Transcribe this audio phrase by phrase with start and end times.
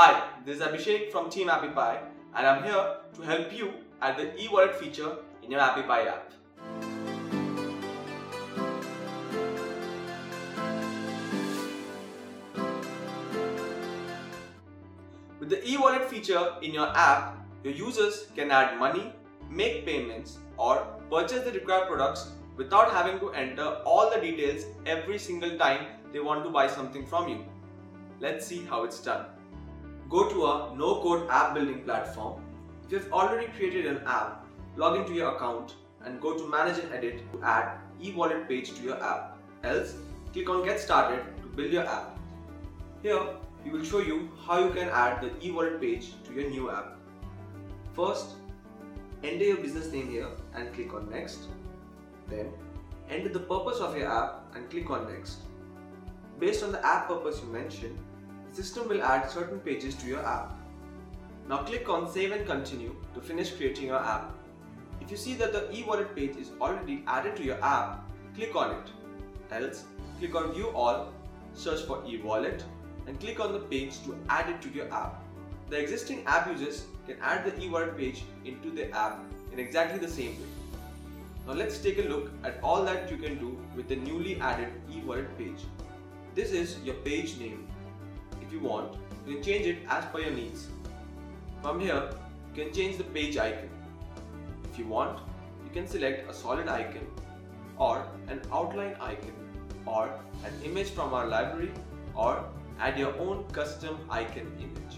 [0.00, 1.98] Hi, this is Abhishek from Team AppyPie
[2.36, 6.32] and I'm here to help you add the e-wallet feature in your AppyPie app.
[15.40, 19.12] With the e-wallet feature in your app, your users can add money,
[19.50, 25.18] make payments or purchase the required products without having to enter all the details every
[25.18, 27.44] single time they want to buy something from you.
[28.20, 29.26] Let's see how it's done.
[30.08, 32.42] Go to a no-code app building platform.
[32.86, 34.46] If you've already created an app,
[34.76, 35.74] log into your account
[36.04, 39.36] and go to manage and edit to add e-wallet page to your app.
[39.64, 39.96] Else,
[40.32, 42.18] click on get started to build your app.
[43.02, 43.20] Here,
[43.64, 46.96] we will show you how you can add the e-wallet page to your new app.
[47.94, 48.36] First,
[49.22, 51.48] enter your business name here and click on next.
[52.28, 52.50] Then,
[53.10, 55.40] enter the purpose of your app and click on next.
[56.38, 57.98] Based on the app purpose you mentioned,
[58.48, 60.54] the system will add certain pages to your app.
[61.48, 64.32] Now click on save and continue to finish creating your app.
[65.00, 68.72] If you see that the e-wallet page is already added to your app, click on
[68.72, 68.90] it.
[69.50, 69.84] Else,
[70.18, 71.12] click on view all,
[71.54, 72.64] search for e-wallet
[73.06, 75.22] and click on the page to add it to your app.
[75.70, 79.20] The existing app users can add the e-wallet page into the app
[79.52, 80.48] in exactly the same way.
[81.46, 84.68] Now let's take a look at all that you can do with the newly added
[84.92, 85.64] e-wallet page.
[86.34, 87.66] This is your page name.
[88.48, 88.94] If you want,
[89.26, 90.68] you can change it as per your needs.
[91.60, 92.08] From here,
[92.56, 93.68] you can change the page icon.
[94.72, 95.18] If you want,
[95.64, 97.06] you can select a solid icon
[97.76, 99.34] or an outline icon
[99.84, 100.08] or
[100.46, 101.72] an image from our library
[102.14, 102.42] or
[102.80, 104.96] add your own custom icon image.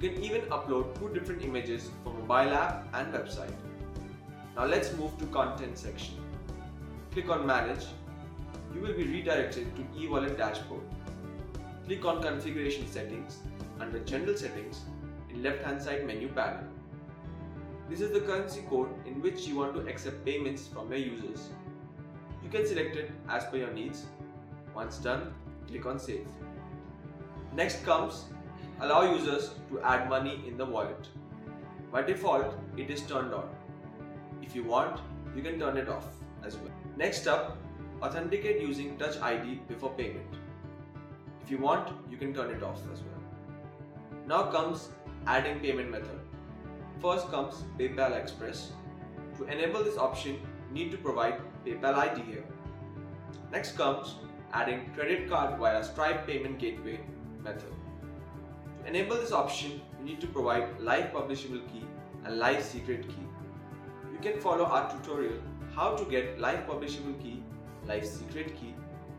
[0.00, 3.56] You can even upload two different images for mobile app and website.
[4.54, 6.14] Now let's move to content section.
[7.10, 7.86] Click on manage.
[8.72, 10.82] You will be redirected to eWallet dashboard.
[11.86, 13.38] Click on configuration settings
[13.80, 14.82] under general settings
[15.30, 16.62] in left hand side menu panel.
[17.88, 21.48] This is the currency code in which you want to accept payments from your users.
[22.42, 24.06] You can select it as per your needs.
[24.74, 25.34] Once done,
[25.66, 26.26] click on save.
[27.54, 28.26] Next comes
[28.80, 31.08] allow users to add money in the wallet.
[31.90, 33.48] By default, it is turned on.
[34.40, 35.00] If you want,
[35.36, 36.06] you can turn it off
[36.44, 36.72] as well.
[36.96, 37.58] Next up,
[38.02, 40.41] authenticate using Touch ID before payment.
[41.42, 43.22] If you want, you can turn it off as well.
[44.26, 44.90] Now comes
[45.26, 46.20] adding payment method.
[47.00, 48.72] First comes PayPal Express.
[49.38, 52.44] To enable this option, you need to provide PayPal ID here.
[53.50, 54.14] Next comes
[54.52, 57.00] adding credit card via Stripe Payment Gateway
[57.42, 57.72] method.
[58.78, 61.84] To enable this option, you need to provide live publishable key
[62.24, 63.26] and live secret key.
[64.12, 65.40] You can follow our tutorial
[65.74, 67.42] how to get live publishable key,
[67.86, 68.74] live secret key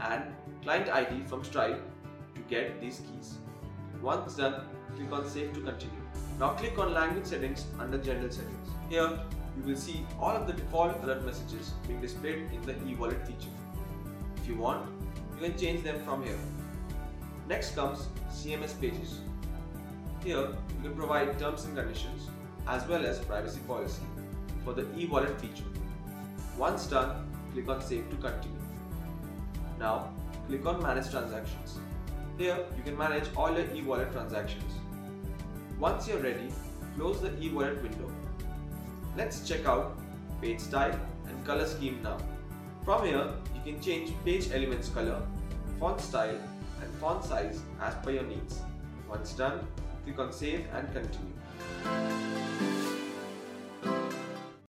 [0.00, 0.24] and
[0.62, 1.82] client ID from Stripe
[2.36, 3.38] to get these keys.
[4.02, 4.62] Once done,
[4.94, 6.02] click on save to continue.
[6.38, 8.68] Now click on language settings under general settings.
[8.90, 9.10] Here
[9.56, 13.54] you will see all of the default alert messages being displayed in the e-wallet feature.
[14.36, 14.86] If you want,
[15.34, 16.38] you can change them from here.
[17.48, 19.20] Next comes CMS pages.
[20.22, 22.28] Here you can provide terms and conditions
[22.68, 24.02] as well as privacy policy
[24.64, 25.64] for the e-wallet feature.
[26.58, 28.58] Once done, click on save to continue.
[29.78, 30.10] Now
[30.48, 31.78] click on manage transactions.
[32.38, 34.70] Here you can manage all your e-wallet transactions.
[35.78, 36.52] Once you're ready,
[36.94, 38.10] close the e-wallet window.
[39.16, 39.98] Let's check out
[40.42, 42.18] page style and color scheme now.
[42.84, 45.22] From here, you can change page elements color,
[45.80, 46.38] font style
[46.82, 48.60] and font size as per your needs.
[49.08, 49.66] Once done,
[50.04, 52.85] click on save and continue.